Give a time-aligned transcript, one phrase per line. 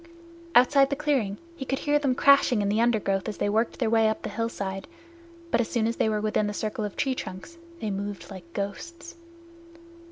[0.55, 3.87] Outside the clearing he could hear them crashing in the undergrowth as they worked their
[3.91, 4.87] way up the hillside,
[5.51, 8.31] but as soon as they were within the circle of the tree trunks they moved
[8.31, 9.15] like ghosts.